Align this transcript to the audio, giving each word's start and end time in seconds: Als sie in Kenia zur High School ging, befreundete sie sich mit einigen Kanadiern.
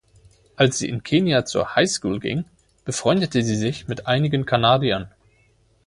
Als 0.55 0.79
sie 0.79 0.89
in 0.89 1.03
Kenia 1.03 1.45
zur 1.45 1.75
High 1.75 1.87
School 1.87 2.19
ging, 2.19 2.45
befreundete 2.85 3.43
sie 3.43 3.55
sich 3.55 3.87
mit 3.87 4.07
einigen 4.07 4.47
Kanadiern. 4.47 5.11